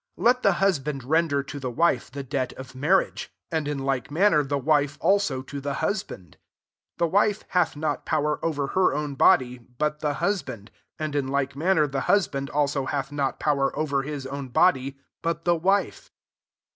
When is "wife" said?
1.69-2.09, 4.57-4.97, 7.11-7.43, 15.55-16.09